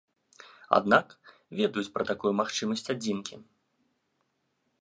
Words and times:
Аднак, 0.77 1.07
ведаюць 1.59 1.93
пра 1.97 2.03
такую 2.13 2.33
магчымасць 2.41 2.87
адзінкі. 2.97 3.41